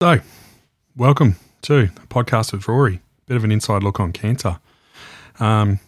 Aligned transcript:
So, 0.00 0.20
welcome 0.96 1.34
to 1.62 1.76
a 1.76 2.06
podcast 2.06 2.52
with 2.52 2.68
Rory. 2.68 2.94
A 2.94 3.00
bit 3.26 3.36
of 3.36 3.42
an 3.42 3.50
inside 3.50 3.82
look 3.82 3.98
on 3.98 4.12
cancer. 4.12 4.60
Um, 5.40 5.80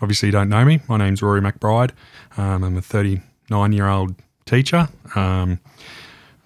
obviously, 0.00 0.28
you 0.28 0.32
don't 0.32 0.48
know 0.48 0.64
me. 0.64 0.82
My 0.88 0.96
name's 0.96 1.20
Rory 1.20 1.40
McBride. 1.40 1.90
Um, 2.36 2.62
I'm 2.62 2.76
a 2.76 2.80
39 2.80 3.72
year 3.72 3.88
old 3.88 4.14
teacher. 4.46 4.88
Um, 5.16 5.58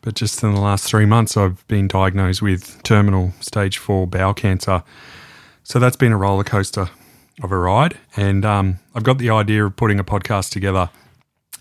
but 0.00 0.14
just 0.14 0.42
in 0.42 0.54
the 0.54 0.60
last 0.62 0.84
three 0.88 1.04
months, 1.04 1.36
I've 1.36 1.68
been 1.68 1.88
diagnosed 1.88 2.40
with 2.40 2.82
terminal 2.84 3.34
stage 3.38 3.76
four 3.76 4.06
bowel 4.06 4.32
cancer. 4.32 4.82
So 5.62 5.78
that's 5.78 5.96
been 5.96 6.12
a 6.12 6.16
roller 6.16 6.42
coaster 6.42 6.88
of 7.42 7.52
a 7.52 7.58
ride. 7.58 7.98
And 8.16 8.46
um, 8.46 8.78
I've 8.94 9.04
got 9.04 9.18
the 9.18 9.28
idea 9.28 9.66
of 9.66 9.76
putting 9.76 10.00
a 10.00 10.04
podcast 10.04 10.52
together 10.52 10.88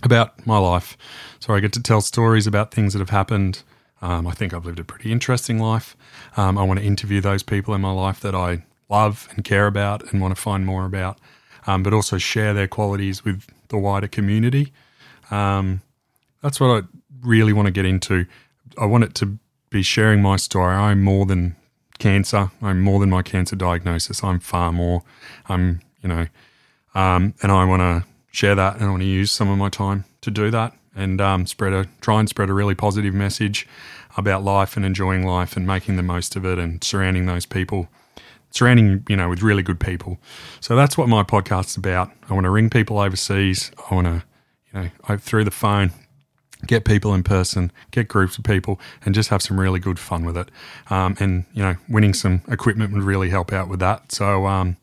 about 0.03 0.47
my 0.47 0.57
life. 0.57 0.95
So 1.41 1.53
I 1.53 1.59
get 1.59 1.73
to 1.73 1.83
tell 1.83 1.99
stories 1.99 2.47
about 2.47 2.73
things 2.73 2.93
that 2.93 2.99
have 2.99 3.09
happened 3.09 3.61
um, 4.03 4.27
I 4.27 4.31
think 4.31 4.53
I've 4.53 4.65
lived 4.65 4.79
a 4.79 4.83
pretty 4.83 5.13
interesting 5.13 5.59
life. 5.59 5.95
Um, 6.35 6.57
I 6.57 6.63
want 6.63 6.77
to 6.79 6.85
interview 6.85 7.21
those 7.21 7.41
people 7.41 7.73
in 7.73 7.79
my 7.79 7.93
life 7.93 8.19
that 8.19 8.35
I 8.35 8.65
love 8.89 9.29
and 9.31 9.45
care 9.45 9.65
about 9.65 10.11
and 10.11 10.21
want 10.21 10.35
to 10.35 10.41
find 10.41 10.65
more 10.65 10.85
about, 10.85 11.19
um, 11.67 11.83
but 11.83 11.93
also 11.93 12.17
share 12.17 12.53
their 12.53 12.67
qualities 12.67 13.23
with 13.23 13.47
the 13.69 13.77
wider 13.77 14.09
community. 14.09 14.73
Um, 15.31 15.81
that's 16.41 16.59
what 16.59 16.67
I 16.67 16.87
really 17.21 17.53
want 17.53 17.67
to 17.67 17.71
get 17.71 17.85
into. 17.85 18.25
I 18.77 18.85
want 18.85 19.05
it 19.05 19.15
to 19.15 19.39
be 19.69 19.83
sharing 19.83 20.21
my 20.21 20.35
story. 20.35 20.75
I'm 20.75 21.01
more 21.01 21.25
than 21.25 21.55
cancer. 21.97 22.51
I'm 22.61 22.81
more 22.81 22.99
than 22.99 23.09
my 23.09 23.21
cancer 23.21 23.55
diagnosis. 23.55 24.21
I'm 24.21 24.41
far 24.41 24.73
more. 24.73 25.03
I'm, 25.47 25.79
you 26.01 26.09
know, 26.09 26.27
um, 26.93 27.35
and 27.41 27.53
I 27.53 27.63
want 27.63 27.79
to 27.79 28.05
share 28.31 28.55
that 28.55 28.75
and 28.75 28.83
I 28.83 28.89
want 28.89 29.01
to 29.01 29.07
use 29.07 29.31
some 29.31 29.47
of 29.47 29.57
my 29.57 29.69
time 29.69 30.03
to 30.19 30.29
do 30.29 30.51
that 30.51 30.75
and 30.95 31.19
um, 31.21 31.45
spread 31.45 31.73
a 31.73 31.87
try 32.01 32.19
and 32.19 32.29
spread 32.29 32.49
a 32.49 32.53
really 32.53 32.75
positive 32.75 33.13
message 33.13 33.67
about 34.15 34.43
life 34.43 34.75
and 34.75 34.85
enjoying 34.85 35.25
life 35.25 35.57
and 35.57 35.65
making 35.65 35.95
the 35.95 36.03
most 36.03 36.35
of 36.35 36.45
it 36.45 36.59
and 36.59 36.83
surrounding 36.83 37.25
those 37.25 37.45
people 37.45 37.87
surrounding 38.51 39.03
you 39.09 39.15
know 39.15 39.29
with 39.29 39.41
really 39.41 39.63
good 39.63 39.79
people. 39.79 40.17
So 40.59 40.75
that's 40.75 40.97
what 40.97 41.09
my 41.09 41.23
podcast's 41.23 41.75
about. 41.75 42.11
I 42.29 42.33
want 42.33 42.45
to 42.45 42.49
ring 42.49 42.69
people 42.69 42.99
overseas. 42.99 43.71
I 43.89 43.95
want 43.95 44.07
to 44.07 44.23
you 44.73 44.91
know 45.09 45.17
through 45.17 45.43
the 45.43 45.51
phone 45.51 45.91
get 46.65 46.85
people 46.85 47.13
in 47.13 47.23
person 47.23 47.73
get 47.91 48.07
groups 48.07 48.37
of 48.37 48.43
people 48.45 48.79
and 49.03 49.13
just 49.13 49.29
have 49.29 49.41
some 49.41 49.59
really 49.59 49.79
good 49.79 49.99
fun 49.99 50.23
with 50.23 50.37
it. 50.37 50.49
Um, 50.89 51.17
and 51.19 51.45
you 51.53 51.63
know 51.63 51.75
winning 51.89 52.13
some 52.13 52.41
equipment 52.47 52.93
would 52.93 53.03
really 53.03 53.29
help 53.29 53.51
out 53.51 53.67
with 53.67 53.79
that. 53.79 54.11
So 54.11 54.45
um, 54.45 54.77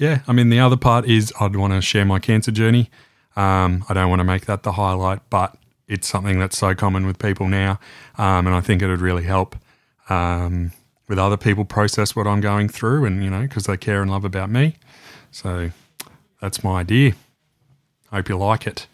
yeah 0.00 0.20
i 0.26 0.32
mean 0.32 0.48
the 0.48 0.58
other 0.58 0.78
part 0.78 1.04
is 1.04 1.32
i'd 1.40 1.54
want 1.54 1.72
to 1.72 1.80
share 1.80 2.04
my 2.04 2.18
cancer 2.18 2.50
journey 2.50 2.90
um, 3.36 3.84
I 3.88 3.94
don't 3.94 4.10
want 4.10 4.20
to 4.20 4.24
make 4.24 4.46
that 4.46 4.62
the 4.62 4.72
highlight, 4.72 5.20
but 5.30 5.56
it's 5.88 6.06
something 6.08 6.38
that's 6.38 6.58
so 6.58 6.74
common 6.74 7.06
with 7.06 7.18
people 7.18 7.48
now, 7.48 7.78
um, 8.18 8.46
and 8.46 8.54
I 8.54 8.60
think 8.60 8.82
it 8.82 8.88
would 8.88 9.00
really 9.00 9.24
help 9.24 9.56
um, 10.08 10.72
with 11.08 11.18
other 11.18 11.36
people 11.36 11.64
process 11.64 12.14
what 12.14 12.26
I'm 12.26 12.40
going 12.40 12.68
through, 12.68 13.04
and 13.04 13.22
you 13.22 13.30
know, 13.30 13.42
because 13.42 13.64
they 13.64 13.76
care 13.76 14.02
and 14.02 14.10
love 14.10 14.24
about 14.24 14.50
me. 14.50 14.76
So 15.30 15.70
that's 16.40 16.62
my 16.64 16.80
idea. 16.80 17.12
Hope 18.10 18.28
you 18.28 18.36
like 18.36 18.66
it. 18.66 18.86